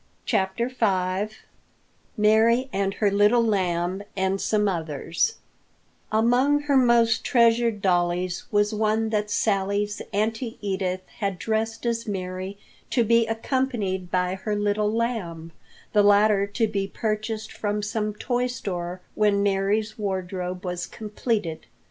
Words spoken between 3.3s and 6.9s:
LAMB AND SOME OTHERS AMONG her